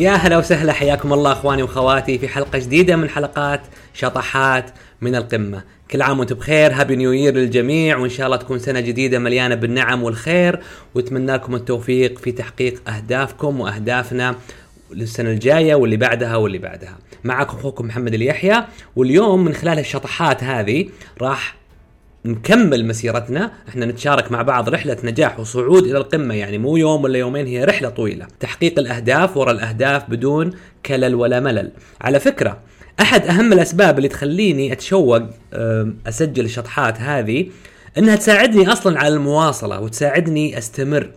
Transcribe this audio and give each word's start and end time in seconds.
يا 0.00 0.12
هلا 0.12 0.38
وسهلا 0.38 0.72
حياكم 0.72 1.12
الله 1.12 1.32
أخواني 1.32 1.62
وأخواتي 1.62 2.18
في 2.18 2.28
حلقة 2.28 2.58
جديدة 2.58 2.96
من 2.96 3.08
حلقات 3.08 3.60
شطحات 3.94 4.70
من 5.00 5.14
القمة. 5.14 5.62
كل 5.90 6.02
عام 6.02 6.18
وأنتم 6.18 6.34
بخير 6.34 6.72
هابي 6.72 6.96
نيو 6.96 7.12
يير 7.12 7.34
للجميع 7.34 7.98
وإن 7.98 8.10
شاء 8.10 8.26
الله 8.26 8.36
تكون 8.36 8.58
سنة 8.58 8.80
جديدة 8.80 9.18
مليانة 9.18 9.54
بالنعم 9.54 10.02
والخير 10.02 10.60
واتمنى 10.94 11.32
لكم 11.32 11.54
التوفيق 11.54 12.18
في 12.18 12.32
تحقيق 12.32 12.90
أهدافكم 12.90 13.60
وأهدافنا 13.60 14.34
للسنة 14.90 15.30
الجاية 15.30 15.74
واللي 15.74 15.96
بعدها 15.96 16.36
واللي 16.36 16.58
بعدها. 16.58 16.98
معكم 17.24 17.56
أخوكم 17.56 17.86
محمد 17.86 18.14
اليحيى 18.14 18.64
واليوم 18.96 19.44
من 19.44 19.54
خلال 19.54 19.78
الشطحات 19.78 20.44
هذه 20.44 20.88
راح 21.20 21.59
نكمل 22.24 22.86
مسيرتنا 22.86 23.52
إحنا 23.68 23.86
نتشارك 23.86 24.32
مع 24.32 24.42
بعض 24.42 24.68
رحلة 24.68 24.96
نجاح 25.04 25.40
وصعود 25.40 25.82
إلى 25.84 25.98
القمة 25.98 26.34
يعني 26.34 26.58
مو 26.58 26.76
يوم 26.76 27.04
ولا 27.04 27.18
يومين 27.18 27.46
هي 27.46 27.64
رحلة 27.64 27.88
طويلة. 27.88 28.26
تحقيق 28.40 28.78
الأهداف 28.78 29.36
ورا 29.36 29.52
الأهداف 29.52 30.10
بدون 30.10 30.52
كلل 30.86 31.14
ولا 31.14 31.40
ملل. 31.40 31.72
على 32.00 32.20
فكرة 32.20 32.58
أحد 33.00 33.26
أهم 33.26 33.52
الأسباب 33.52 33.98
اللي 33.98 34.08
تخليني 34.08 34.72
أتشوق 34.72 35.22
أم، 35.54 35.96
أسجل 36.06 36.44
الشطحات 36.44 37.00
هذه 37.00 37.46
إنها 37.98 38.16
تساعدني 38.16 38.72
أصلا 38.72 38.98
على 38.98 39.14
المواصلة 39.14 39.80
وتساعدني 39.80 40.58
أستمر. 40.58 41.10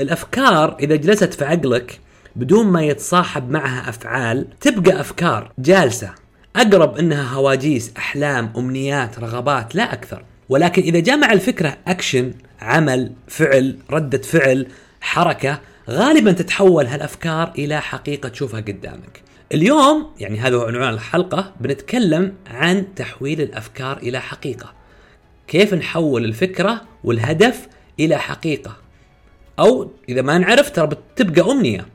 الأفكار 0.00 0.76
إذا 0.80 0.96
جلست 0.96 1.34
في 1.34 1.44
عقلك 1.44 2.00
بدون 2.36 2.66
ما 2.66 2.82
يتصاحب 2.82 3.50
معها 3.50 3.88
أفعال 3.88 4.46
تبقى 4.60 5.00
أفكار 5.00 5.52
جالسة. 5.58 6.10
أقرب 6.56 6.98
إنها 6.98 7.34
هواجيس 7.34 7.92
أحلام 7.96 8.52
أمنيات 8.56 9.18
رغبات 9.18 9.74
لا 9.74 9.92
أكثر. 9.92 10.24
ولكن 10.50 10.82
إذا 10.82 11.00
جاء 11.00 11.16
مع 11.16 11.32
الفكرة 11.32 11.76
أكشن 11.86 12.32
عمل 12.60 13.12
فعل 13.28 13.76
ردة 13.90 14.18
فعل 14.18 14.66
حركة 15.00 15.60
غالبا 15.90 16.32
تتحول 16.32 16.86
هالأفكار 16.86 17.52
إلى 17.58 17.80
حقيقة 17.80 18.28
تشوفها 18.28 18.60
قدامك. 18.60 19.22
اليوم 19.52 20.10
يعني 20.20 20.38
هذا 20.38 20.56
هو 20.56 20.62
عنوان 20.62 20.88
الحلقة 20.88 21.52
بنتكلم 21.60 22.34
عن 22.46 22.94
تحويل 22.94 23.40
الأفكار 23.40 23.96
إلى 23.96 24.20
حقيقة. 24.20 24.72
كيف 25.48 25.74
نحول 25.74 26.24
الفكرة 26.24 26.80
والهدف 27.04 27.68
إلى 28.00 28.18
حقيقة؟ 28.18 28.76
أو 29.58 29.90
إذا 30.08 30.22
ما 30.22 30.38
نعرف 30.38 30.70
ترى 30.70 30.86
بتبقى 30.86 31.52
أمنية. 31.52 31.86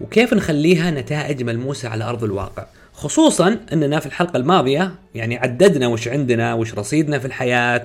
وكيف 0.00 0.34
نخليها 0.34 0.90
نتائج 0.90 1.42
ملموسة 1.42 1.88
على 1.88 2.04
أرض 2.04 2.24
الواقع؟ 2.24 2.66
خصوصا 2.98 3.58
إننا 3.72 4.00
في 4.00 4.06
الحلقة 4.06 4.36
الماضية 4.36 4.94
يعني 5.14 5.36
عددنا 5.36 5.88
وش 5.88 6.08
عندنا 6.08 6.54
وش 6.54 6.74
رصيدنا 6.74 7.18
في 7.18 7.26
الحياة 7.26 7.84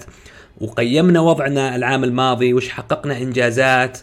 وقيمنا 0.62 1.20
وضعنا 1.20 1.76
العام 1.76 2.04
الماضي 2.04 2.54
وش 2.54 2.70
حققنا 2.70 3.18
إنجازات 3.18 3.98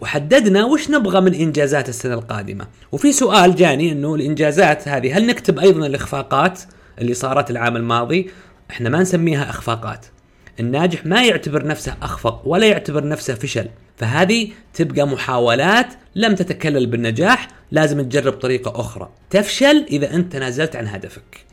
وحددنا 0.00 0.64
وش 0.64 0.90
نبغى 0.90 1.20
من 1.20 1.34
إنجازات 1.34 1.88
السنة 1.88 2.14
القادمة. 2.14 2.66
وفي 2.92 3.12
سؤال 3.12 3.54
جاني 3.54 3.92
إنه 3.92 4.14
الإنجازات 4.14 4.88
هذه 4.88 5.18
هل 5.18 5.26
نكتب 5.26 5.58
أيضا 5.58 5.86
الإخفاقات 5.86 6.60
اللي 6.98 7.14
صارت 7.14 7.50
العام 7.50 7.76
الماضي؟ 7.76 8.30
إحنا 8.70 8.88
ما 8.88 9.00
نسميها 9.00 9.50
إخفاقات. 9.50 10.06
الناجح 10.60 11.06
ما 11.06 11.24
يعتبر 11.24 11.66
نفسه 11.66 11.96
أخفق 12.02 12.42
ولا 12.48 12.66
يعتبر 12.66 13.08
نفسه 13.08 13.34
فشل 13.34 13.68
فهذه 13.96 14.48
تبقى 14.74 15.06
محاولات 15.06 15.86
لم 16.14 16.34
تتكلل 16.34 16.86
بالنجاح 16.86 17.48
لازم 17.70 18.02
تجرب 18.02 18.32
طريقة 18.32 18.80
أخرى. 18.80 19.08
تفشل 19.30 19.86
إذا 19.90 20.14
أنت 20.14 20.32
تنازلت 20.32 20.76
عن 20.76 20.86
هدفك. 20.86 21.44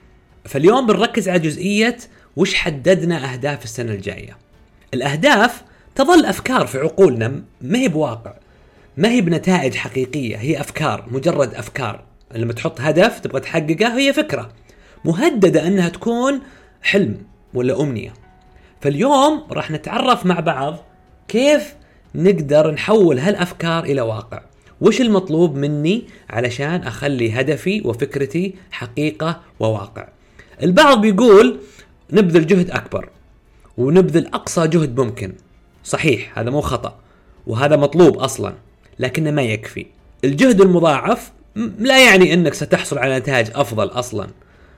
فاليوم 0.45 0.87
بنركز 0.87 1.29
على 1.29 1.39
جزئية 1.39 1.97
وش 2.35 2.53
حددنا 2.53 3.33
أهداف 3.33 3.63
السنة 3.63 3.91
الجاية. 3.91 4.37
الأهداف 4.93 5.63
تظل 5.95 6.25
أفكار 6.25 6.67
في 6.67 6.77
عقولنا 6.77 7.43
ما 7.61 7.79
هي 7.79 7.87
بواقع 7.87 8.33
ما 8.97 9.09
هي 9.09 9.21
بنتائج 9.21 9.75
حقيقية 9.75 10.37
هي 10.37 10.61
أفكار 10.61 11.05
مجرد 11.11 11.53
أفكار. 11.53 12.03
لما 12.35 12.53
تحط 12.53 12.81
هدف 12.81 13.19
تبغى 13.19 13.39
تحققه 13.39 13.97
هي 13.97 14.13
فكرة 14.13 14.51
مهددة 15.05 15.67
أنها 15.67 15.89
تكون 15.89 16.41
حلم 16.81 17.17
ولا 17.53 17.81
أمنية. 17.81 18.22
فاليوم 18.83 19.43
راح 19.51 19.71
نتعرف 19.71 20.25
مع 20.25 20.39
بعض 20.39 20.77
كيف 21.27 21.75
نقدر 22.15 22.71
نحول 22.71 23.19
هالأفكار 23.19 23.83
إلى 23.83 24.01
واقع. 24.01 24.41
وش 24.81 25.01
المطلوب 25.01 25.55
مني 25.55 26.03
علشان 26.29 26.83
أخلي 26.83 27.31
هدفي 27.31 27.81
وفكرتي 27.85 28.55
حقيقة 28.71 29.41
وواقع؟ 29.59 30.07
البعض 30.63 31.01
بيقول 31.01 31.59
نبذل 32.11 32.47
جهد 32.47 32.71
أكبر 32.71 33.09
ونبذل 33.77 34.27
أقصى 34.27 34.67
جهد 34.67 34.99
ممكن. 34.99 35.33
صحيح 35.83 36.39
هذا 36.39 36.49
مو 36.49 36.61
خطأ 36.61 36.95
وهذا 37.47 37.75
مطلوب 37.75 38.17
أصلا 38.17 38.53
لكنه 38.99 39.31
ما 39.31 39.41
يكفي. 39.41 39.85
الجهد 40.23 40.61
المضاعف 40.61 41.31
لا 41.79 42.05
يعني 42.05 42.33
إنك 42.33 42.53
ستحصل 42.53 42.97
على 42.97 43.19
نتائج 43.19 43.47
أفضل 43.55 43.87
أصلا 43.87 44.27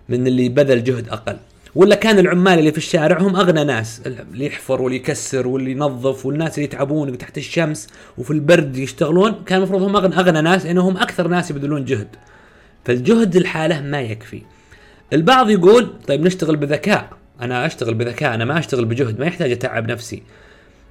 من 0.09 0.27
اللي 0.27 0.49
بذل 0.49 0.83
جهد 0.83 1.09
أقل. 1.09 1.37
ولا 1.75 1.95
كان 1.95 2.19
العمال 2.19 2.59
اللي 2.59 2.71
في 2.71 2.77
الشارع 2.77 3.21
هم 3.21 3.35
أغنى 3.35 3.63
ناس؟ 3.63 4.01
اللي 4.05 4.45
يحفر 4.45 4.81
واللي 4.81 4.97
يكسر 4.97 5.47
واللي 5.47 5.71
ينظف 5.71 6.25
والناس 6.25 6.55
اللي 6.55 6.63
يتعبون 6.63 7.17
تحت 7.17 7.37
الشمس 7.37 7.87
وفي 8.17 8.31
البرد 8.31 8.77
يشتغلون 8.77 9.43
كان 9.45 9.57
المفروض 9.57 9.81
هم 9.81 9.95
اغنى 9.95 10.15
أغنى 10.15 10.41
ناس 10.41 10.65
لأنهم 10.65 10.97
أكثر 10.97 11.27
ناس 11.27 11.51
يبذلون 11.51 11.85
جهد. 11.85 12.07
فالجهد 12.85 13.35
الحاله 13.35 13.81
ما 13.81 14.01
يكفي. 14.01 14.41
البعض 15.13 15.49
يقول 15.49 15.93
طيب 16.07 16.21
نشتغل 16.21 16.55
بذكاء. 16.55 17.09
أنا 17.41 17.65
أشتغل 17.65 17.93
بذكاء 17.93 18.33
أنا 18.35 18.45
ما 18.45 18.59
أشتغل 18.59 18.85
بجهد 18.85 19.19
ما 19.19 19.25
يحتاج 19.25 19.51
أتعب 19.51 19.91
نفسي. 19.91 20.23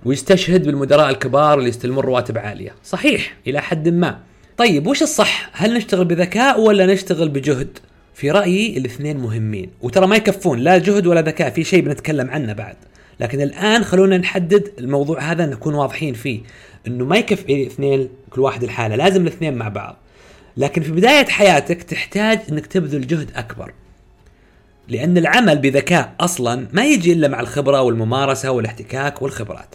ويستشهد 0.04 0.66
بالمدراء 0.66 1.10
الكبار 1.10 1.58
اللي 1.58 1.68
يستلمون 1.68 2.04
رواتب 2.04 2.38
عالية. 2.38 2.74
صحيح 2.84 3.36
إلى 3.46 3.60
حد 3.60 3.88
ما. 3.88 4.18
طيب 4.56 4.86
وش 4.86 5.02
الصح؟ 5.02 5.50
هل 5.52 5.74
نشتغل 5.74 6.04
بذكاء 6.04 6.60
ولا 6.60 6.86
نشتغل 6.86 7.28
بجهد؟ 7.28 7.78
في 8.14 8.30
رأيي 8.30 8.78
الاثنين 8.78 9.16
مهمين. 9.16 9.70
وترى 9.82 10.06
ما 10.06 10.16
يكفون 10.16 10.58
لا 10.58 10.78
جهد 10.78 11.06
ولا 11.06 11.22
ذكاء 11.22 11.50
في 11.50 11.64
شيء 11.64 11.82
بنتكلم 11.82 12.30
عنه 12.30 12.52
بعد. 12.52 12.76
لكن 13.20 13.40
الآن 13.40 13.84
خلونا 13.84 14.18
نحدد 14.18 14.72
الموضوع 14.78 15.20
هذا 15.20 15.46
نكون 15.46 15.74
واضحين 15.74 16.14
فيه. 16.14 16.40
إنه 16.86 17.04
ما 17.04 17.16
يكفي 17.16 17.62
الاثنين 17.62 18.08
كل 18.30 18.40
واحد 18.40 18.62
الحاله 18.62 18.96
لازم 18.96 19.22
الاثنين 19.22 19.54
مع 19.54 19.68
بعض. 19.68 19.96
لكن 20.56 20.82
في 20.82 20.92
بداية 20.92 21.26
حياتك 21.26 21.82
تحتاج 21.82 22.40
إنك 22.50 22.66
تبذل 22.66 23.06
جهد 23.06 23.30
أكبر. 23.36 23.72
لأن 24.88 25.18
العمل 25.18 25.58
بذكاء 25.58 26.14
أصلا 26.20 26.66
ما 26.72 26.84
يجي 26.84 27.12
إلا 27.12 27.28
مع 27.28 27.40
الخبرة 27.40 27.82
والممارسة 27.82 28.50
والاحتكاك 28.50 29.22
والخبرات. 29.22 29.74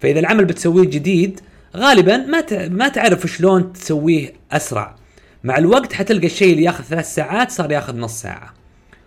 فإذا 0.00 0.18
العمل 0.18 0.44
بتسويه 0.44 0.86
جديد 0.86 1.40
غالبا 1.76 2.16
ما 2.16 2.68
ما 2.68 2.88
تعرف 2.88 3.26
شلون 3.26 3.72
تسويه 3.72 4.32
أسرع. 4.52 4.96
مع 5.46 5.58
الوقت 5.58 5.92
حتلقى 5.92 6.26
الشيء 6.26 6.52
اللي 6.52 6.64
ياخذ 6.64 6.84
ثلاث 6.84 7.14
ساعات 7.14 7.50
صار 7.50 7.72
ياخذ 7.72 7.96
نص 7.96 8.22
ساعة. 8.22 8.54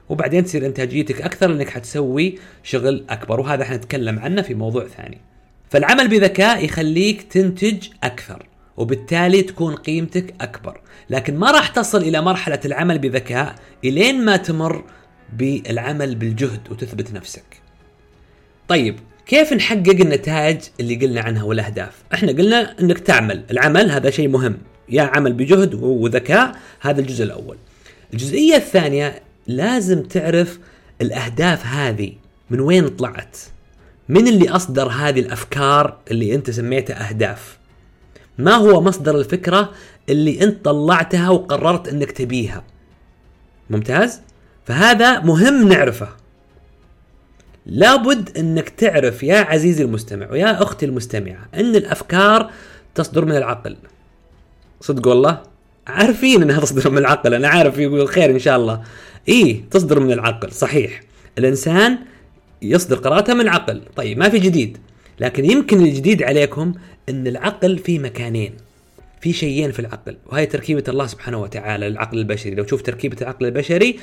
وبعدين 0.10 0.44
تصير 0.44 0.66
إنتاجيتك 0.66 1.22
أكثر 1.22 1.48
لأنك 1.48 1.70
حتسوي 1.70 2.40
شغل 2.64 3.06
أكبر 3.10 3.40
وهذا 3.40 3.66
حنتكلم 3.66 4.20
عنه 4.20 4.42
في 4.42 4.54
موضوع 4.54 4.88
ثاني. 4.88 5.22
فالعمل 5.70 6.08
بذكاء 6.08 6.66
يخليك 6.66 7.22
تنتج 7.22 7.88
أكثر 8.04 8.46
وبالتالي 8.78 9.42
تكون 9.42 9.76
قيمتك 9.76 10.34
أكبر. 10.42 10.82
لكن 11.10 11.38
ما 11.38 11.52
راح 11.52 11.68
تصل 11.68 11.98
إلى 12.02 12.22
مرحلة 12.22 12.60
العمل 12.66 13.00
بذكاء 13.00 13.56
إلين 13.86 14.26
ما 14.26 14.38
تمر 14.38 14.84
بالعمل 15.34 16.16
بالجهد 16.16 16.72
وتثبت 16.72 17.14
نفسك. 17.14 17.62
طيب 18.68 19.00
كيف 19.26 19.54
نحقق 19.54 19.90
النتائج 19.90 20.60
اللي 20.80 20.96
قلنا 20.96 21.22
عنها 21.22 21.44
والأهداف؟ 21.44 22.04
إحنا 22.14 22.32
قلنا 22.32 22.80
إنك 22.82 23.00
تعمل، 23.00 23.44
العمل 23.52 23.92
هذا 23.92 24.10
شيء 24.10 24.28
مهم، 24.28 24.58
يا 24.90 25.04
عمل 25.04 25.34
بجهد 25.34 25.74
وذكاء 25.74 26.56
هذا 26.80 27.02
الجزء 27.02 27.24
الأول. 27.24 27.58
الجزئية 28.14 28.56
الثانية 28.56 29.22
لازم 29.48 30.04
تعرف 30.04 30.60
الأهداف 31.02 31.66
هذه 31.66 32.14
من 32.50 32.60
وين 32.60 32.88
طلعت؟ 32.88 33.38
من 34.10 34.28
اللي 34.28 34.50
أصدر 34.50 34.88
هذه 34.88 35.20
الأفكار 35.20 35.98
اللي 36.12 36.36
أنت 36.36 36.50
سميتها 36.50 37.10
أهداف؟ 37.10 37.58
ما 38.38 38.56
هو 38.56 38.82
مصدر 38.82 39.18
الفكرة 39.18 39.72
اللي 40.10 40.44
أنت 40.44 40.66
طلعتها 40.66 41.30
وقررت 41.30 41.88
أنك 41.88 42.12
تبيها؟ 42.12 42.64
ممتاز؟ 43.70 44.22
فهذا 44.66 45.20
مهم 45.20 45.68
نعرفه. 45.68 46.08
لابد 47.66 48.38
أنك 48.38 48.70
تعرف 48.70 49.24
يا 49.24 49.38
عزيزي 49.38 49.84
المستمع 49.84 50.32
ويا 50.32 50.64
أختي 50.64 50.86
المستمعة 50.86 51.50
أن 51.56 51.76
الأفكار 51.76 52.52
تصدر 52.96 53.26
من 53.26 53.38
العقل. 53.38 53.78
صدق 54.82 55.08
والله؟ 55.08 55.44
عارفين 55.88 56.42
إنها 56.42 56.60
تصدر 56.60 56.90
من 56.90 56.98
العقل، 56.98 57.34
أنا 57.34 57.48
عارف 57.48 57.78
يقول 57.78 58.08
خير 58.08 58.30
إن 58.30 58.40
شاء 58.40 58.58
الله. 58.58 58.82
إيه 59.28 59.62
تصدر 59.72 60.00
من 60.00 60.12
العقل، 60.12 60.52
صحيح. 60.52 61.02
الإنسان 61.38 61.98
يصدر 62.62 62.96
قراراته 62.96 63.34
من 63.34 63.42
العقل، 63.42 63.82
طيب 63.96 64.18
ما 64.18 64.30
في 64.30 64.40
جديد. 64.40 64.78
لكن 65.20 65.46
يمكن 65.46 65.82
الجديد 65.82 66.24
عليكم 66.24 66.74
إن 67.10 67.28
العقل 67.28 67.78
في 67.78 68.00
مكانين. 68.00 68.54
في 69.22 69.34
شيئين 69.34 69.72
في 69.72 69.80
العقل 69.80 70.18
وهي 70.26 70.46
تركيبة 70.46 70.84
الله 70.88 71.08
سبحانه 71.08 71.42
وتعالى 71.42 71.90
للعقل 71.90 72.18
البشري 72.18 72.56
لو 72.56 72.64
تشوف 72.64 72.82
تركيبة 72.82 73.18
العقل 73.22 73.46
البشري 73.46 74.00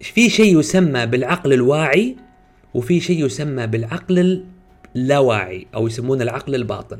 في 0.00 0.30
شيء 0.30 0.58
يسمى 0.58 1.06
بالعقل 1.06 1.52
الواعي 1.52 2.16
وفي 2.74 3.00
شيء 3.00 3.26
يسمى 3.26 3.66
بالعقل 3.66 4.44
اللاواعي 4.96 5.66
أو 5.74 5.86
يسمونه 5.86 6.22
العقل 6.22 6.54
الباطن 6.54 6.98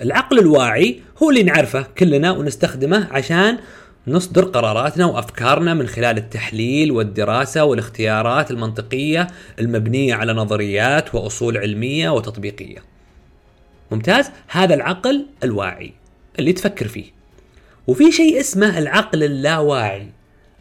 العقل 0.00 0.38
الواعي 0.38 1.00
هو 1.22 1.30
اللي 1.30 1.42
نعرفه 1.42 1.86
كلنا 1.98 2.30
ونستخدمه 2.30 3.08
عشان 3.10 3.58
نصدر 4.06 4.44
قراراتنا 4.44 5.06
وأفكارنا 5.06 5.74
من 5.74 5.86
خلال 5.86 6.18
التحليل 6.18 6.92
والدراسة 6.92 7.64
والاختيارات 7.64 8.50
المنطقية 8.50 9.26
المبنية 9.58 10.14
على 10.14 10.32
نظريات 10.32 11.14
وأصول 11.14 11.58
علمية 11.58 12.10
وتطبيقية. 12.10 12.82
ممتاز؟ 13.90 14.30
هذا 14.48 14.74
العقل 14.74 15.26
الواعي 15.44 15.92
اللي 16.38 16.52
تفكر 16.52 16.88
فيه. 16.88 17.10
وفي 17.86 18.12
شيء 18.12 18.40
اسمه 18.40 18.78
العقل 18.78 19.22
اللاواعي 19.22 20.08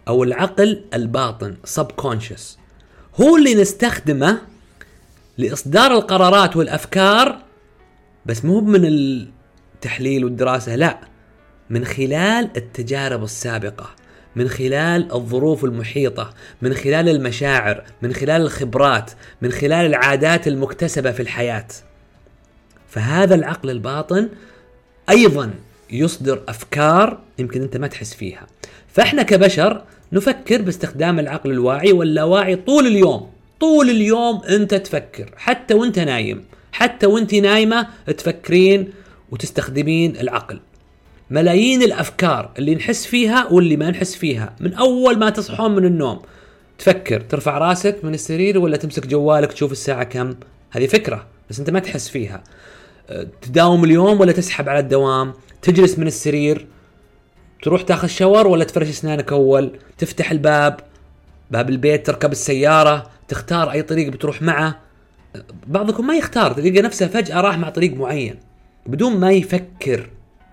أو 0.08 0.24
العقل 0.24 0.84
الباطن 0.94 1.56
subconscious 1.78 2.58
هو 3.22 3.38
اللي 3.38 3.56
نستخدمه 3.56 4.42
لإصدار 5.38 5.92
القرارات 5.92 6.58
والأفكار 6.58 7.49
بس 8.30 8.46
مو 8.46 8.62
من 8.62 8.86
التحليل 8.86 10.26
والدراسة 10.26 10.76
لا. 10.76 11.00
من 11.70 11.86
خلال 11.86 12.50
التجارب 12.58 13.24
السابقة 13.24 13.90
من 14.36 14.50
خلال 14.50 15.14
الظروف 15.14 15.66
المحيطة 15.66 16.34
من 16.62 16.74
خلال 16.74 17.10
المشاعر 17.10 17.84
من 18.02 18.14
خلال 18.14 18.42
الخبرات 18.42 19.12
من 19.42 19.52
خلال 19.52 19.86
العادات 19.86 20.48
المكتسبة 20.48 21.12
في 21.12 21.20
الحياة. 21.20 21.68
فهذا 22.88 23.36
العقل 23.36 23.70
الباطن 23.70 24.30
أيضا 25.10 25.54
يصدر 25.92 26.44
أفكار 26.48 27.20
يمكن 27.40 27.62
أنت 27.62 27.78
ما 27.78 27.88
تحس 27.88 28.14
فيها. 28.14 28.48
فإحنا 28.88 29.24
كبشر 29.24 29.84
نفكر 30.12 30.62
باستخدام 30.62 31.20
العقل 31.20 31.52
الواعي 31.52 31.92
واللاواعي 31.92 32.56
طول 32.56 32.88
اليوم. 32.88 33.32
طول 33.60 33.90
اليوم 33.90 34.42
أنت 34.44 34.76
تفكر 34.76 35.34
حتى 35.38 35.74
وأنت 35.74 36.00
نايم. 36.00 36.46
حتى 36.72 37.06
وانت 37.06 37.36
نايمة 37.36 37.88
تفكرين 38.18 38.92
وتستخدمين 39.32 40.18
العقل. 40.18 40.60
ملايين 41.30 41.84
الأفكار 41.84 42.52
اللي 42.58 42.76
نحس 42.76 43.06
فيها 43.06 43.48
واللي 43.52 43.78
ما 43.78 43.90
نحس 43.90 44.16
فيها 44.16 44.56
من 44.60 44.74
أول 44.74 45.20
ما 45.20 45.30
تصحون 45.30 45.76
من 45.76 45.86
النوم 45.86 46.22
تفكر 46.78 47.22
ترفع 47.22 47.58
راسك 47.58 48.00
من 48.04 48.14
السرير 48.14 48.58
ولا 48.58 48.78
تمسك 48.78 49.08
جوالك 49.08 49.54
تشوف 49.54 49.72
الساعة 49.72 50.04
كم؟ 50.04 50.36
هذه 50.72 50.88
فكرة 50.88 51.28
بس 51.50 51.60
أنت 51.60 51.70
ما 51.70 51.80
تحس 51.80 52.10
فيها. 52.10 52.44
تداوم 53.42 53.84
اليوم 53.84 54.20
ولا 54.20 54.32
تسحب 54.32 54.70
على 54.70 54.80
الدوام 54.80 55.34
تجلس 55.62 56.00
من 56.00 56.08
السرير 56.08 56.68
تروح 57.64 57.82
تاخذ 57.82 58.08
شاور 58.08 58.48
ولا 58.48 58.64
تفرش 58.64 58.90
أسنانك 58.90 59.32
أول 59.32 59.72
تفتح 59.98 60.32
الباب 60.32 60.80
باب 61.52 61.70
البيت 61.70 62.08
تركب 62.08 62.32
السيارة 62.32 63.10
تختار 63.28 63.72
أي 63.72 63.82
طريق 63.82 64.10
بتروح 64.10 64.42
معه. 64.42 64.89
بعضكم 65.68 66.08
ما 66.08 66.16
يختار 66.16 66.54
تلقى 66.54 66.82
نفسه 66.82 67.08
فجأة 67.08 67.42
راح 67.42 67.58
مع 67.58 67.70
طريق 67.70 67.94
معين 67.94 68.36
بدون 68.86 69.20
ما 69.20 69.32
يفكر 69.32 70.10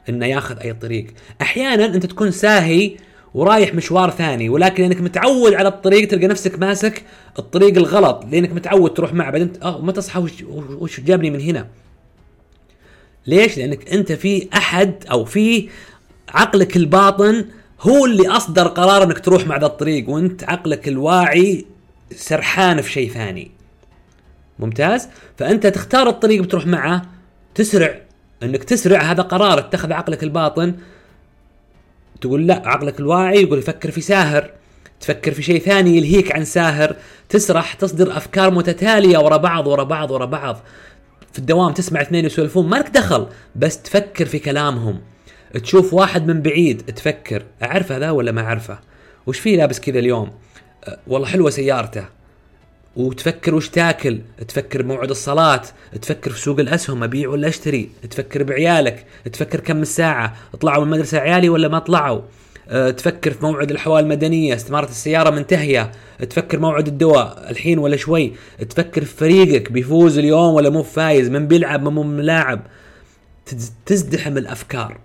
إنه 0.09 0.27
ياخذ 0.27 0.59
أي 0.59 0.73
طريق. 0.73 1.07
أحيانا 1.43 1.85
أنت 1.85 2.07
تكون 2.07 2.31
ساهي 2.31 2.97
ورايح 3.35 3.75
مشوار 3.75 4.11
ثاني 4.11 4.49
ولكن 4.49 4.83
لأنك 4.83 5.01
متعود 5.01 5.55
على 5.55 5.69
الطريق 5.69 6.09
تلقى 6.09 6.27
نفسك 6.27 6.59
ماسك 6.59 7.03
الطريق 7.39 7.77
الغلط 7.77 8.25
لأنك 8.31 8.53
متعود 8.53 8.95
تروح 8.95 9.15
معه 9.15 9.31
بعدين 9.31 9.53
أه 9.63 9.81
ما 9.81 9.93
تصحى 9.93 10.21
وش, 10.21 10.33
وش 10.71 11.01
جابني 11.01 11.31
من 11.31 11.41
هنا؟ 11.41 11.67
ليش؟ 13.27 13.59
لأنك 13.59 13.93
أنت 13.93 14.13
في 14.13 14.49
أحد 14.55 14.95
أو 15.11 15.25
في 15.25 15.69
عقلك 16.29 16.77
الباطن 16.77 17.45
هو 17.81 18.05
اللي 18.05 18.29
أصدر 18.29 18.69
قرار 18.69 19.03
إنك 19.03 19.19
تروح 19.19 19.47
مع 19.47 19.57
ذا 19.57 19.67
الطريق 19.67 20.09
وأنت 20.09 20.45
عقلك 20.45 20.89
الواعي 20.89 21.65
سرحان 22.15 22.81
في 22.81 22.93
شيء 22.93 23.11
ثاني. 23.11 23.56
ممتاز؟ 24.59 25.09
فأنت 25.37 25.67
تختار 25.67 26.09
الطريق 26.09 26.43
بتروح 26.43 26.67
معه 26.67 27.03
تسرع 27.55 28.01
إنك 28.43 28.65
تسرع 28.65 29.03
هذا 29.03 29.23
قرار 29.23 29.59
اتخذ 29.59 29.93
عقلك 29.93 30.23
الباطن. 30.23 30.75
تقول 32.21 32.47
لا 32.47 32.63
عقلك 32.69 33.01
الواعي 33.01 33.43
يقول 33.43 33.59
يفكر 33.59 33.91
في 33.91 34.01
ساهر 34.01 34.51
تفكر 35.01 35.35
في 35.35 35.43
شيء 35.43 35.61
ثاني 35.61 35.97
يلهيك 35.97 36.33
عن 36.33 36.45
ساهر. 36.45 36.97
تسرح 37.29 37.75
تصدر 37.75 38.17
أفكار 38.17 38.51
متتالية 38.51 39.19
ورا 39.19 39.37
بعض 39.37 39.67
ورا 39.67 39.83
بعض 39.83 40.11
ورا 40.11 40.25
بعض. 40.27 40.61
في 41.33 41.39
الدوام 41.39 41.73
تسمع 41.73 42.01
اثنين 42.01 42.25
يسولفون 42.25 42.69
ما 42.69 42.77
لك 42.77 42.89
دخل 42.89 43.27
بس 43.57 43.83
تفكر 43.83 44.27
في 44.27 44.39
كلامهم. 44.39 45.01
تشوف 45.63 45.95
واحد 45.95 46.27
من 46.27 46.43
بعيد 46.43 46.83
تفكر 46.83 47.43
اعرف 47.63 47.93
هذا 47.93 48.11
ولا 48.11 48.33
ما 48.33 48.43
أعرفه؟ 48.43 48.79
وش 49.27 49.39
فيه 49.39 49.57
لابس 49.57 49.81
كذا 49.81 49.99
اليوم؟ 49.99 50.33
أه 50.85 50.99
والله 51.07 51.29
حلوة 51.29 51.51
سيارته. 51.51 52.05
وتفكر 52.97 53.55
وش 53.55 53.69
تاكل 53.69 54.21
تفكر 54.49 54.83
بموعد 54.83 55.11
الصلاة 55.11 55.63
تفكر 56.03 56.31
في 56.31 56.41
سوق 56.41 56.61
الأسهم 56.61 57.03
أبيع 57.03 57.29
ولا 57.29 57.49
أشتري 57.49 57.91
تفكر 58.11 58.43
بعيالك 58.43 59.05
تفكر 59.33 59.61
كم 59.61 59.83
الساعة 59.83 60.37
طلعوا 60.61 60.85
من 60.85 60.93
المدرسة 60.93 61.19
عيالي 61.19 61.49
ولا 61.49 61.69
ما 61.69 61.79
طلعوا؟ 61.79 62.21
أه 62.69 62.91
تفكر 62.91 63.31
في 63.31 63.45
موعد 63.45 63.71
الحوال 63.71 64.05
المدنية 64.05 64.55
استمارة 64.55 64.89
السيارة 64.89 65.31
منتهية 65.31 65.93
تفكر 66.31 66.59
موعد 66.59 66.87
الدواء 66.87 67.51
الحين 67.51 67.79
ولا 67.79 67.97
شوي 67.97 68.33
تفكر 68.71 69.05
في 69.05 69.17
فريقك 69.17 69.73
بيفوز 69.73 70.19
اليوم 70.19 70.55
ولا 70.55 70.71
مو 70.71 70.83
فايز 70.83 71.29
من 71.29 71.49
بيلعب 71.49 71.83
من 71.83 71.93
مو 71.93 72.03
ملاعب. 72.03 72.61
تزدحم 73.87 74.39
الأفكار. 74.39 74.99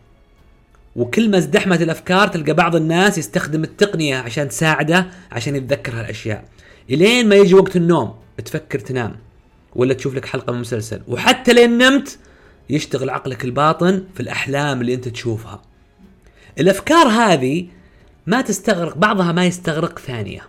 وكل 0.95 1.31
ما 1.31 1.37
ازدحمت 1.37 1.81
الأفكار 1.81 2.27
تلقى 2.27 2.53
بعض 2.53 2.75
الناس 2.75 3.17
يستخدم 3.17 3.63
التقنية 3.63 4.15
عشان 4.15 4.49
تساعده 4.49 5.07
عشان 5.31 5.55
يتذكر 5.55 5.93
هالأشياء. 5.99 6.43
إلين 6.89 7.29
ما 7.29 7.35
يجي 7.35 7.55
وقت 7.55 7.75
النوم 7.75 8.15
تفكر 8.45 8.79
تنام 8.79 9.15
ولا 9.75 9.93
تشوف 9.93 10.15
لك 10.15 10.25
حلقة 10.25 10.53
من 10.53 10.59
مسلسل. 10.59 11.01
وحتى 11.07 11.53
لين 11.53 11.77
نمت 11.77 12.19
يشتغل 12.69 13.09
عقلك 13.09 13.45
الباطن 13.45 14.03
في 14.13 14.19
الأحلام 14.19 14.81
اللي 14.81 14.93
أنت 14.93 15.07
تشوفها. 15.07 15.61
الأفكار 16.59 17.07
هذه 17.07 17.67
ما 18.27 18.41
تستغرق 18.41 18.97
بعضها 18.97 19.31
ما 19.31 19.45
يستغرق 19.45 19.99
ثانية. 19.99 20.41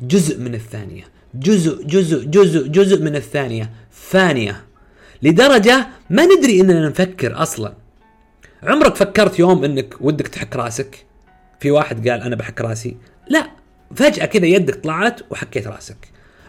جزء 0.00 0.38
من 0.38 0.54
الثانية. 0.54 1.04
جزء 1.34 1.84
جزء 1.84 2.24
جزء 2.24 2.68
جزء 2.68 3.02
من 3.02 3.16
الثانية. 3.16 3.70
ثانية. 4.10 4.64
لدرجة 5.22 5.88
ما 6.10 6.26
ندري 6.26 6.60
إننا 6.60 6.88
نفكر 6.88 7.42
أصلا. 7.42 7.74
عمرك 8.62 8.96
فكرت 8.96 9.38
يوم 9.38 9.64
إنك 9.64 9.94
ودك 10.00 10.28
تحك 10.28 10.56
راسك؟ 10.56 11.06
في 11.60 11.70
واحد 11.70 12.08
قال 12.08 12.20
أنا 12.20 12.36
بحك 12.36 12.60
راسي. 12.60 12.96
لا. 13.28 13.63
فجأة 13.94 14.26
كذا 14.26 14.46
يدك 14.46 14.74
طلعت 14.74 15.20
وحكيت 15.30 15.66
رأسك. 15.66 15.96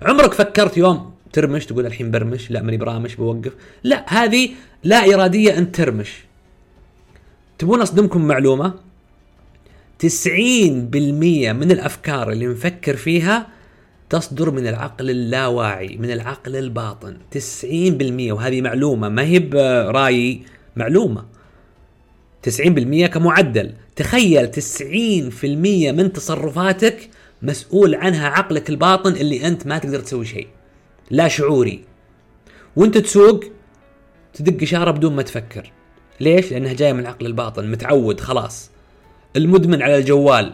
عمرك 0.01 0.33
فكرت 0.33 0.77
يوم 0.77 1.15
ترمش 1.33 1.65
تقول 1.65 1.85
الحين 1.85 2.11
برمش 2.11 2.51
لا 2.51 2.61
ماني 2.61 2.77
برامش 2.77 3.15
بوقف. 3.15 3.51
لا 3.83 4.05
هذه 4.07 4.49
لا 4.83 5.13
إرادية 5.13 5.57
انت 5.57 5.75
ترمش. 5.75 6.23
تبون 7.57 7.81
أصدمكم 7.81 8.27
معلومة؟ 8.27 8.73
90% 9.99 10.05
من 11.53 11.71
الأفكار 11.71 12.31
اللي 12.31 12.47
نفكر 12.47 12.95
فيها 12.95 13.47
تصدر 14.09 14.51
من 14.51 14.67
العقل 14.67 15.09
اللاواعي 15.09 15.97
من 15.97 16.11
العقل 16.11 16.55
الباطن. 16.55 17.17
90% 17.31 18.31
وهذه 18.31 18.61
معلومة 18.61 19.09
ما 19.09 19.21
هي 19.21 19.39
برأيي 19.39 20.41
معلومة. 20.75 21.25
90% 22.41 23.05
كمعدل. 23.05 23.73
تخيل 23.95 24.51
90% 24.51 25.91
من 25.91 26.13
تصرفاتك 26.13 27.09
مسؤول 27.45 27.95
عنها 27.95 28.27
عقلك 28.27 28.69
الباطن 28.69 29.11
اللي 29.11 29.47
أنت 29.47 29.67
ما 29.67 29.77
تقدر 29.77 29.99
تسوي 29.99 30.25
شيء. 30.25 30.47
لا 31.11 31.27
شعوري. 31.27 31.83
وأنت 32.75 32.97
تسوق 32.97 33.43
تدق 34.33 34.61
إشارة 34.61 34.91
بدون 34.91 35.15
ما 35.15 35.21
تفكر. 35.21 35.71
ليش؟ 36.19 36.51
لأنها 36.51 36.73
جاية 36.73 36.93
من 36.93 36.99
العقل 36.99 37.25
الباطن 37.25 37.71
متعود 37.71 38.19
خلاص. 38.19 38.69
المدمن 39.35 39.81
على 39.81 39.97
الجوال. 39.97 40.53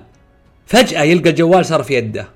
فجأة 0.65 1.03
يلقى 1.03 1.29
الجوال 1.29 1.65
صار 1.65 1.83
في 1.83 1.93
يده. 1.93 2.27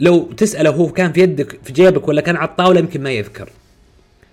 لو 0.00 0.32
تساله 0.32 0.70
هو 0.70 0.88
كان 0.88 1.12
في 1.12 1.20
يدك 1.20 1.60
في 1.64 1.72
جيبك 1.72 2.08
ولا 2.08 2.20
كان 2.20 2.36
على 2.36 2.48
الطاولة 2.48 2.80
يمكن 2.80 3.02
ما 3.02 3.10
يذكر. 3.10 3.48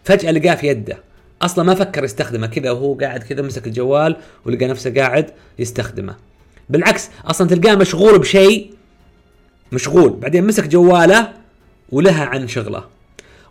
فجأة 0.04 0.32
لقاه 0.32 0.56
في 0.56 0.68
يده. 0.68 0.98
أصلا 1.42 1.64
ما 1.64 1.76
فكر 1.76 2.04
يستخدمه. 2.04 2.48
كذا 2.48 2.72
وهو 2.72 2.94
قاعد 2.94 3.24
كذا 3.24 3.42
مسك 3.42 3.68
الجوال 3.68 4.16
ولقى 4.46 4.68
نفسه 4.68 4.94
قاعد 4.94 5.32
يستخدمه. 5.60 6.16
بالعكس 6.70 7.10
أصلا 7.26 7.48
تلقاه 7.48 7.76
مشغول 7.76 8.20
بشيء 8.20 8.75
مشغول 9.72 10.10
بعدين 10.10 10.48
مسك 10.48 10.68
جواله 10.68 11.34
ولها 11.90 12.26
عن 12.26 12.48
شغله. 12.48 12.84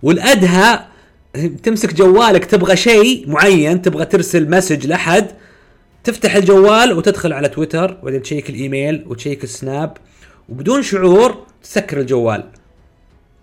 والأدهى 0.02 0.85
تمسك 1.62 1.94
جوالك 1.94 2.44
تبغى 2.44 2.76
شيء 2.76 3.28
معين 3.28 3.83
تبغى 3.83 4.04
ترسل 4.04 4.50
message 4.50 4.87
لأحد 4.87 5.26
تفتح 6.04 6.35
الجوال 6.35 6.92
وتدخل 6.92 7.33
على 7.33 7.49
تويتر 7.49 7.99
وبعدين 8.02 8.23
تشيك 8.23 8.50
الإيميل 8.50 9.04
وتشيك 9.06 9.44
السناب 9.44 9.97
وبدون 10.49 10.83
شعور 10.83 11.47
تسكر 11.62 12.00
الجوال. 12.00 12.49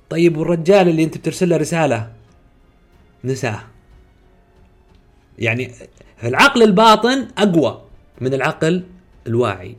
طيب 0.10 0.38
والرجال 0.38 0.90
اللي 0.90 1.04
أنت 1.04 1.18
بترسل 1.18 1.50
له 1.50 1.58
رسالة؟ 1.58 2.12
نساه. 3.24 3.60
يعني 5.40 5.72
العقل 6.24 6.64
الباطن 6.64 7.28
أقوى 7.38 7.82
من 8.22 8.34
العقل 8.34 8.84
الواعي. 9.28 9.76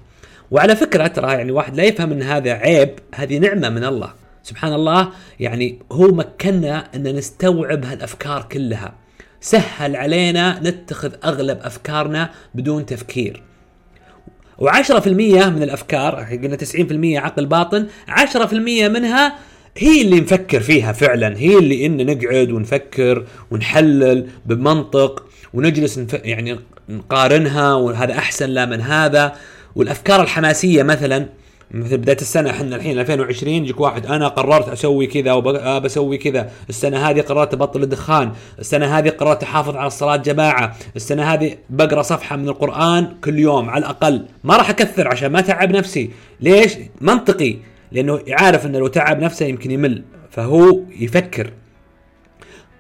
وعلى 0.53 0.77
فكرة 0.77 1.07
ترى 1.07 1.33
يعني 1.33 1.53
واحد 1.53 1.77
لا 1.77 1.85
يفهم 1.85 2.13
إن 2.13 2.23
هذا 2.23 2.53
عيب 2.53 2.91
هذه 3.15 3.39
نعمة 3.39 3.69
من 3.69 3.85
الله. 3.85 4.13
سبحان 4.43 4.73
الله 4.73 5.09
يعني 5.41 5.79
هو 5.93 6.09
مكنا 6.09 6.89
أن 6.95 7.17
نستوعب 7.17 7.85
هالأفكار 7.85 8.43
كلها. 8.53 8.95
سهل 9.41 9.97
علينا 9.97 10.61
نتخذ 10.63 11.13
أغلب 11.25 11.59
أفكارنا 11.63 12.31
بدون 12.55 12.87
تفكير. 12.87 13.43
و10% 14.63 15.07
من 15.07 15.63
الأفكار 15.63 16.15
قلنا 16.15 16.57
90% 16.57 17.25
عقل 17.25 17.47
باطن 17.47 17.87
10% 18.09 18.55
منها 18.55 19.39
هي 19.77 20.03
اللي 20.03 20.21
نفكر 20.21 20.61
فيها 20.61 20.93
فعلا 20.93 21.37
هي 21.37 21.59
اللي 21.59 21.87
إن 21.87 22.07
نقعد 22.07 22.53
ونفكر 22.53 23.27
ونحلل 23.51 24.29
بمنطق 24.47 25.25
ونجلس 25.55 25.99
نف... 25.99 26.15
يعني 26.15 26.59
نقارنها 26.89 27.75
وهذا 27.75 28.13
أحسن 28.13 28.49
لا 28.49 28.67
من 28.67 28.81
هذا. 28.81 29.37
والأفكار 29.75 30.23
الحماسية 30.23 30.83
مثلا 30.83 31.27
مثل 31.71 31.99
بداية 31.99 32.17
السنة 32.17 32.51
إحنا 32.51 32.77
الحين 32.77 32.99
2020 32.99 33.55
يجيك 33.55 33.81
واحد 33.81 34.07
أنا 34.07 34.29
قررت 34.29 34.69
أسوي 34.69 35.07
كذا 35.07 35.33
وبسوي 35.33 36.19
كذا، 36.19 36.51
السنة 36.69 37.11
هذه 37.11 37.21
قررت 37.21 37.55
أبطل 37.55 37.83
الدخان، 37.83 38.33
السنة 38.59 38.99
هذه 38.99 39.09
قررت 39.09 39.43
أحافظ 39.43 39.77
على 39.77 39.87
الصلاة 39.87 40.17
جماعة، 40.17 40.77
السنة 40.97 41.23
هذه 41.23 41.57
بقرأ 41.71 42.03
صفحة 42.03 42.37
من 42.37 42.49
القرآن 42.49 43.09
كل 43.25 43.39
يوم 43.39 43.71
على 43.71 43.79
الأقل، 43.85 44.27
ما 44.45 44.57
راح 44.57 44.71
أكثر 44.71 45.09
عشان 45.09 45.33
ما 45.33 45.41
تعب 45.41 45.71
نفسي، 45.71 46.11
ليش؟ 46.41 46.73
منطقي، 47.01 47.57
لأنه 47.93 48.21
عارف 48.31 48.67
إنه 48.67 48.79
لو 48.79 48.87
تعب 48.87 49.21
نفسه 49.21 49.47
يمكن 49.47 49.71
يمل، 49.71 50.03
فهو 50.31 50.81
يفكر. 51.01 51.51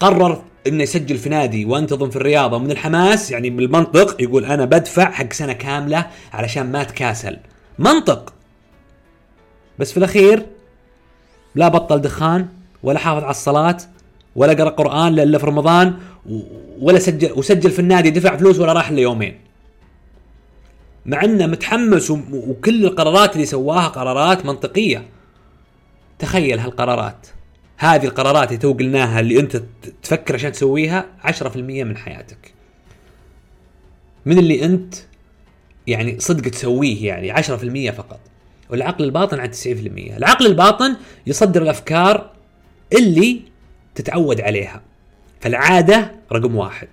قرر 0.02 0.42
إنه 0.66 0.82
يسجل 0.82 1.18
في 1.18 1.28
نادي 1.28 1.64
وانتظم 1.64 2.10
في 2.10 2.16
الرياضة. 2.16 2.56
ومن 2.56 2.70
الحماس 2.70 3.30
يعني 3.30 3.50
بالمنطق 3.50 4.22
يقول 4.22 4.44
أنا 4.44 4.64
بدفع 4.64 5.10
حق 5.10 5.32
سنة 5.32 5.52
كاملة 5.52 6.06
علشان 6.32 6.72
ما 6.72 6.82
اتكاسل. 6.82 7.36
منطق. 7.78 8.34
بس 9.78 9.90
في 9.90 9.96
الأخير 9.96 10.46
لا 11.54 11.68
بطل 11.68 11.98
دخان 12.00 12.48
ولا 12.82 12.98
حافظ 12.98 13.22
على 13.22 13.30
الصلاة 13.30 13.76
ولا 14.36 14.52
قرأ 14.52 14.70
قرآن 14.70 15.18
إلا 15.18 15.38
في 15.38 15.46
رمضان 15.46 15.94
ولا 16.80 16.98
سجل 16.98 17.32
وسجل 17.36 17.70
في 17.70 17.78
النادي 17.78 18.10
دفع 18.10 18.36
فلوس 18.36 18.58
ولا 18.58 18.72
راح 18.72 18.88
الا 18.88 19.00
يومين 19.00 19.40
مع 21.06 21.24
إنه 21.24 21.46
متحمس 21.46 22.10
وكل 22.32 22.84
القرارات 22.84 23.34
اللي 23.34 23.46
سواها 23.46 23.88
قرارات 23.88 24.46
منطقية. 24.46 25.08
تخيل 26.18 26.58
هالقرارات. 26.58 27.26
هذه 27.82 28.04
القرارات 28.04 28.48
اللي 28.48 28.58
تو 28.58 28.72
قلناها 28.72 29.20
اللي 29.20 29.40
انت 29.40 29.62
تفكر 30.02 30.34
عشان 30.34 30.52
تسويها 30.52 31.06
10% 31.24 31.56
من 31.56 31.96
حياتك. 31.96 32.52
من 34.26 34.38
اللي 34.38 34.64
انت 34.64 34.94
يعني 35.86 36.20
صدق 36.20 36.50
تسويه 36.50 37.06
يعني 37.06 37.32
10% 37.32 37.90
فقط. 37.90 38.20
والعقل 38.70 39.04
الباطن 39.04 39.40
عن 39.40 39.50
90% 39.50 39.66
العقل 40.16 40.46
الباطن 40.46 40.96
يصدر 41.26 41.62
الأفكار 41.62 42.30
اللي 42.92 43.42
تتعود 43.94 44.40
عليها. 44.40 44.82
فالعادة 45.40 46.12
رقم 46.32 46.56
واحد. 46.56 46.88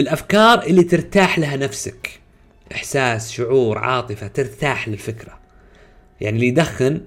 الأفكار 0.00 0.62
اللي 0.62 0.82
ترتاح 0.82 1.38
لها 1.38 1.56
نفسك. 1.56 2.20
إحساس 2.72 3.32
شعور 3.32 3.78
عاطفة 3.78 4.26
ترتاح 4.26 4.88
للفكرة. 4.88 5.38
يعني 6.20 6.36
اللي 6.36 6.48
يدخن 6.48 7.00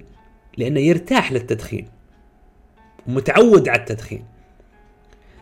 لأنه 0.56 0.80
يرتاح 0.80 1.32
للتدخين. 1.32 1.99
ومتعود 3.06 3.68
على 3.68 3.80
التدخين. 3.80 4.24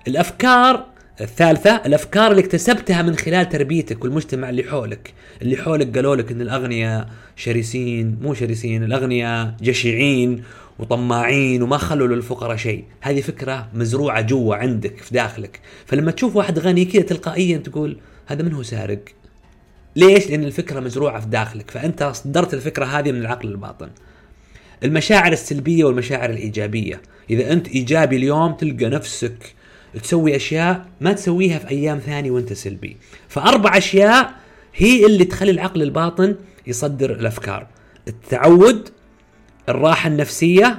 الأفكار 0.09 0.87
الثالثة 1.21 1.71
الأفكار 1.87 2.31
اللي 2.31 2.43
اكتسبتها 2.43 3.03
من 3.03 3.17
خلال 3.17 3.49
تربيتك 3.49 4.05
والمجتمع 4.05 4.51
اللي 4.51 4.63
حولك. 4.63 5.15
اللي 5.43 5.57
حولك 5.57 5.95
قالوا 5.97 6.17
لك 6.17 6.33
أن 6.33 6.41
الأغنياء 6.41 7.09
شرسين 7.37 8.19
مو 8.23 8.35
شرسين 8.35 8.85
الأغنياء 8.85 9.55
جشعين 9.61 10.43
وطماعين 10.79 11.63
وما 11.63 11.79
خلوا 11.79 12.09
للفقراء 12.09 12.57
شيء. 12.57 12.85
هذه 13.01 13.21
فكرة 13.21 13.69
مزروعة 13.75 14.21
جوا 14.21 14.55
عندك 14.55 14.99
في 14.99 15.15
داخلك. 15.15 15.61
فلما 15.87 16.11
تشوف 16.11 16.37
واحد 16.37 16.59
غني 16.59 16.85
كذا 16.85 17.03
تلقائيا 17.03 17.59
تقول 17.59 17.99
هذا 18.27 18.43
من 18.43 18.53
هو 18.53 18.63
سارق؟ 18.63 19.01
ليش؟ 19.97 20.31
لأن 20.31 20.45
الفكرة 20.45 20.81
مزروعة 20.81 21.21
في 21.21 21.27
داخلك. 21.27 21.71
فأنت 21.71 22.03
صدرت 22.03 22.55
الفكرة 22.55 22.85
هذه 22.85 23.13
من 23.13 23.21
العقل 23.21 23.49
الباطن. 23.49 23.89
المشاعر 24.85 25.33
السلبية 25.33 25.85
والمشاعر 25.85 26.31
الإيجابية. 26.31 27.03
إذا 27.31 27.53
أنت 27.53 27.69
إيجابي 27.69 28.17
اليوم 28.17 28.53
تلقى 28.53 28.87
نفسك 28.87 29.55
تسوي 30.03 30.37
أشياء 30.37 30.87
ما 31.01 31.13
تسويها 31.13 31.59
في 31.59 31.69
أيام 31.69 31.99
ثانية 31.99 32.31
وأنت 32.31 32.53
سلبي. 32.53 32.97
فأربع 33.29 33.77
أشياء 33.77 34.35
هي 34.75 35.07
اللي 35.07 35.25
تخلي 35.25 35.51
العقل 35.51 35.83
الباطن 35.83 36.37
يصدر 36.67 37.11
الأفكار. 37.11 37.67
التعود 38.09 38.89
الراحة 39.69 40.09
النفسية 40.09 40.79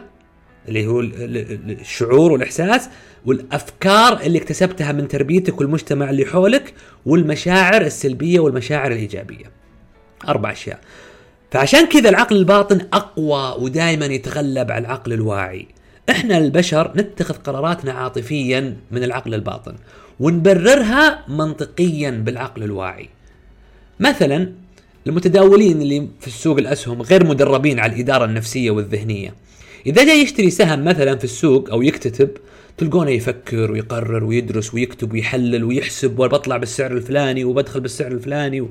اللي 0.68 0.88
هو 0.88 1.00
الشعور 1.00 2.32
والإحساس 2.32 2.90
والأفكار 3.26 4.22
اللي 4.22 4.38
اكتسبتها 4.38 4.92
من 4.92 5.08
تربيتك 5.08 5.62
والمجتمع 5.62 6.10
اللي 6.10 6.26
حولك 6.26 6.74
والمشاعر 7.06 7.82
السلبية 7.82 8.40
والمشاعر 8.40 8.92
الإيجابية. 8.92 9.46
أربع 10.28 10.52
أشياء. 10.52 10.80
فعشان 11.52 11.86
كذا 11.86 12.10
العقل 12.10 12.36
الباطن 12.36 12.82
أقوى 12.94 13.64
ودائما 13.64 14.06
يتغلب 14.06 14.72
على 14.72 14.82
العقل 14.82 15.14
الواعي. 15.14 15.68
إحنا 16.10 16.38
البشر 16.38 16.94
نتخذ 16.96 17.34
قراراتنا 17.34 17.92
عاطفيا 17.92 18.78
من 18.92 19.04
العقل 19.04 19.34
الباطن 19.34 19.76
ونبررها 20.20 21.26
منطقيا 21.28 22.12
بالعقل 22.12 22.64
الواعي. 22.64 23.10
مثلا 24.00 24.52
المتداولين 25.08 25.82
اللي 25.82 26.08
في 26.20 26.28
السوق 26.28 26.58
الأسهم 26.58 27.02
غير 27.02 27.26
مدربين 27.26 27.80
على 27.80 27.94
الإدارة 27.94 28.26
النفسية 28.26 28.72
والذهنية. 28.72 29.34
إذا 29.86 30.04
جاي 30.04 30.22
يشتري 30.22 30.50
سهم 30.50 30.84
مثلا 30.84 31.18
في 31.18 31.24
السوق 31.24 31.70
أو 31.70 31.82
يكتتب 31.82 32.30
تلقونه 32.78 33.12
يفكر 33.12 33.72
ويقرر 33.72 34.24
ويدرس 34.24 34.74
ويكتب 34.74 35.14
ويحلل 35.14 35.64
ويحسب 35.64 36.20
وبطلع 36.20 36.58
بالسعر 36.58 36.92
الفلاني 36.92 37.44
وبدخل 37.44 37.80
بالسعر 37.80 38.12
الفلاني 38.12 38.62
و... 38.62 38.70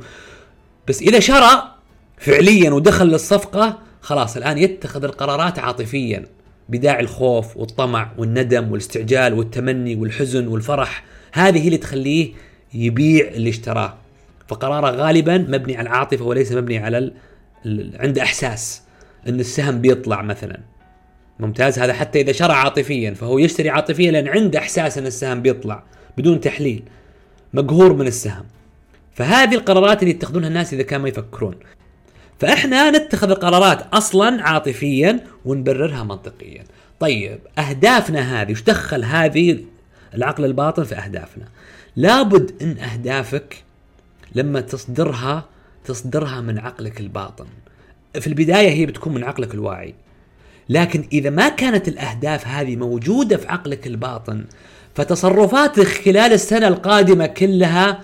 بس 0.89 1.03
إذا 1.03 1.21
شرى 1.21 1.78
فعليا 2.19 2.71
ودخل 2.71 3.07
للصفقة 3.07 3.79
خلاص 4.01 4.37
الآن 4.37 4.59
يتخذ 4.59 5.05
القرارات 5.05 5.59
عاطفيا 5.59 6.25
بداعي 6.69 7.01
الخوف 7.01 7.57
والطمع 7.57 8.13
والندم 8.19 8.73
والاستعجال 8.73 9.35
والتمني 9.35 9.95
والحزن 9.95 10.47
والفرح. 10.47 11.05
هذه 11.33 11.67
اللي 11.67 11.79
تخليه 11.79 12.33
يبيع 12.75 13.29
اللي 13.29 13.51
اشتراه. 13.51 13.97
فقراره 14.49 14.91
غالبا 14.91 15.39
مبني 15.39 15.77
على 15.77 15.89
العاطفة 15.89 16.25
وليس 16.25 16.53
مبني 16.53 16.79
على 16.79 16.99
ال... 16.99 17.13
ال... 17.67 17.97
عنده 18.01 18.23
إحساس 18.23 18.83
إن 19.29 19.41
السهم 19.41 19.81
بيطلع 19.81 20.23
مثلا. 20.23 20.61
ممتاز؟ 21.41 21.79
هذا 21.79 21.93
حتى 21.93 22.21
إذا 22.21 22.33
شرى 22.33 22.53
عاطفيا 22.53 23.15
فهو 23.15 23.39
يشتري 23.39 23.71
عاطفيا 23.71 24.11
لأن 24.11 24.29
عنده 24.29 24.59
إحساس 24.59 24.99
إن 24.99 25.07
السهم 25.07 25.43
بيطلع 25.43 25.83
بدون 26.19 26.41
تحليل 26.41 26.83
مقهور 27.55 27.93
من 27.93 28.07
السهم. 28.07 28.45
فهذه 29.15 29.55
القرارات 29.55 30.03
اللي 30.03 30.15
يتخذونها 30.15 30.49
الناس 30.49 30.75
إذا 30.75 30.83
كانوا 30.83 31.03
ما 31.03 31.09
يفكرون. 31.09 31.55
فإحنا 32.39 32.91
نتخذ 32.91 33.31
القرارات 33.31 33.87
أصلا 33.93 34.43
عاطفيا 34.43 35.21
ونبررها 35.45 36.05
منطقيا. 36.05 36.65
طيب 37.01 37.39
أهدافنا 37.59 38.43
هذه 38.43 38.53
وش 38.53 38.63
دخل 38.63 39.05
هذه 39.05 39.65
العقل 40.15 40.45
الباطن 40.45 40.85
في 40.85 40.95
أهدافنا؟ 40.95 41.45
لابد 41.97 42.63
إن 42.63 42.79
أهدافك 42.79 43.63
لما 44.35 44.61
تصدرها 44.61 45.45
تصدرها 45.85 46.41
من 46.41 46.59
عقلك 46.59 47.01
الباطن. 47.01 47.47
في 48.21 48.27
البداية 48.27 48.71
هي 48.71 48.87
بتكون 48.87 49.15
من 49.15 49.25
عقلك 49.25 49.55
الواعي. 49.55 49.95
لكن 50.69 51.09
إذا 51.13 51.31
ما 51.31 51.49
كانت 51.49 51.89
الأهداف 51.89 52.47
هذه 52.47 52.77
موجودة 52.77 53.37
في 53.37 53.49
عقلك 53.49 53.87
الباطن 53.87 54.45
فتصرفاتك 54.95 55.87
خلال 55.87 56.33
السنة 56.33 56.69
القادمة 56.69 57.27
كلها 57.27 58.01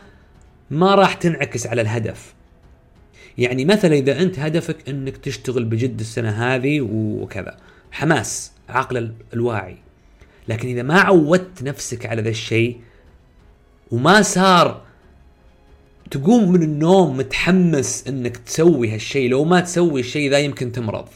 ما 0.70 0.94
راح 0.94 1.14
تنعكس 1.14 1.66
على 1.66 1.82
الهدف. 1.82 2.33
يعني 3.38 3.64
مثلا 3.64 3.94
إذا 3.94 4.22
أنت 4.22 4.38
هدفك 4.38 4.88
أنك 4.88 5.16
تشتغل 5.16 5.64
بجد 5.64 6.00
السنة 6.00 6.30
هذه 6.30 6.80
وكذا. 6.90 7.56
حماس 7.92 8.52
عقل 8.68 9.12
الواعي. 9.34 9.76
لكن 10.48 10.68
إذا 10.68 10.82
ما 10.82 11.00
عودت 11.00 11.62
نفسك 11.62 12.06
على 12.06 12.22
ذا 12.22 12.28
الشيء 12.28 12.80
وما 13.90 14.22
صار 14.22 14.82
تقوم 16.10 16.52
من 16.52 16.62
النوم 16.62 17.16
متحمس 17.16 18.08
أنك 18.08 18.36
تسوي 18.36 18.94
هالشيء 18.94 19.30
لو 19.30 19.44
ما 19.44 19.60
تسوي 19.60 20.00
الشيء 20.00 20.30
ذا 20.30 20.38
يمكن 20.38 20.72
تمرض. 20.72 21.08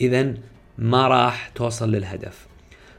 اذا 0.00 0.34
ما 0.78 1.08
راح 1.08 1.48
توصل 1.54 1.92
للهدف. 1.92 2.46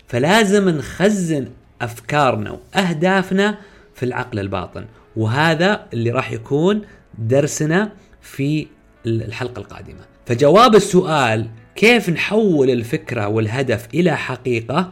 فلازم 0.08 0.70
نخزن 0.70 1.48
أفكارنا 1.82 2.52
وأهدافنا 2.52 3.58
في 3.96 4.04
العقل 4.04 4.40
الباطن. 4.40 4.86
وهذا 5.16 5.86
اللي 5.94 6.12
راح 6.12 6.32
يكون 6.32 6.82
درسنا 7.18 7.92
في 8.32 8.68
الحلقة 9.06 9.60
القادمة. 9.60 10.00
فجواب 10.26 10.76
السؤال 10.76 11.48
كيف 11.76 12.10
نحول 12.10 12.70
الفكرة 12.70 13.28
والهدف 13.28 13.88
إلى 13.94 14.18
حقيقة؟ 14.18 14.92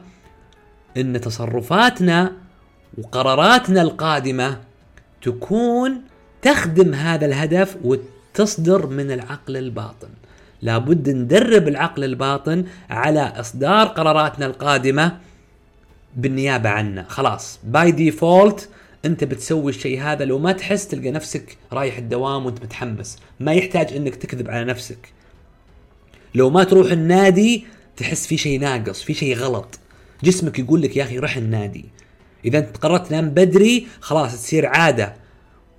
إن 0.98 1.22
تصرفاتنا 1.22 2.32
وقراراتنا 2.98 3.82
القادمة 3.82 4.60
تكون 5.22 6.01
تخدم 6.42 6.94
هذا 6.94 7.25
الهدف 7.25 7.77
وتصدر 7.84 8.88
من 8.88 9.12
العقل 9.12 9.58
الباطن. 9.58 10.10
لابد 10.62 11.10
ندرب 11.10 11.68
العقل 11.68 12.04
الباطن 12.04 12.65
على 12.89 13.20
إصدار 13.20 13.88
قراراتنا 13.88 14.46
القادمة 14.46 15.18
بالنيابة 16.15 16.70
عنا. 16.70 17.06
خلاص 17.10 17.60
by 17.63 17.92
default 17.92 18.70
انت 19.06 19.24
بتسوي 19.24 19.72
الشيء 19.72 20.02
هذا 20.02 20.26
لو 20.26 20.40
ما 20.40 20.52
تحس 20.52 20.88
تلقى 20.88 21.12
نفسك 21.12 21.58
رايح 21.74 21.98
الدوام 21.98 22.46
وانت 22.46 22.64
متحمس. 22.64 23.18
ما 23.40 23.54
يحتاج 23.54 23.94
انك 23.94 24.16
تكذب 24.16 24.50
على 24.50 24.66
نفسك. 24.66 25.14
لو 26.36 26.50
ما 26.50 26.64
تروح 26.64 26.92
النادي 26.92 27.66
تحس 27.98 28.28
في 28.28 28.38
شيء 28.38 28.60
ناقص 28.60 29.04
في 29.04 29.14
شيء 29.14 29.36
غلط. 29.36 29.80
جسمك 30.24 30.60
يقول 30.60 30.82
لك 30.82 30.98
يا 30.98 31.04
أخي 31.04 31.20
روح 31.20 31.38
النادي. 31.38 31.86
إذا 32.46 32.58
أنت 32.58 32.78
قررت 32.78 33.08
تنام 33.08 33.30
بدري 33.30 33.88
خلاص 34.00 34.36
تصير 34.36 34.66
عادة. 34.66 35.16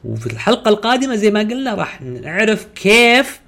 وفي 0.04 0.26
الحلقة 0.26 0.68
القادمة 0.68 1.14
زي 1.14 1.30
ما 1.30 1.40
قلنا 1.40 1.75
راح 1.75 2.02
نعرف 2.02 2.66
كيف 2.75 3.40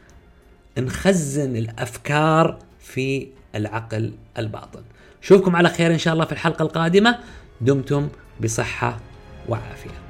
نخزن 0.79 1.57
الأفكار 1.57 2.59
في 2.81 3.29
العقل 3.55 4.13
الباطن. 4.39 4.83
أشوفكم 5.23 5.57
على 5.57 5.69
خير 5.69 5.93
إن 5.93 5.99
شاء 5.99 6.15
الله 6.15 6.25
في 6.25 6.33
الحلقة 6.33 6.63
القادمة. 6.63 7.19
دمتم 7.61 8.09
بصحة 8.41 9.01
وعافية. 9.49 10.08